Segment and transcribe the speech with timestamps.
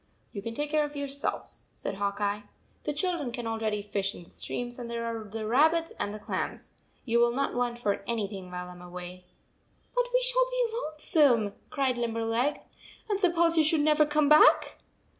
[0.33, 2.45] "You can take care of yourselves/ said Hawk Eye.
[2.85, 6.17] "The children can already fish in the streams, and there are the rabbits and the
[6.17, 6.71] clams.
[7.05, 9.25] You will not want for anything while I am away.""
[9.95, 12.61] But we shall be lonesome," cried Lim berleg;
[13.11, 14.79] "and suppose you should never come back!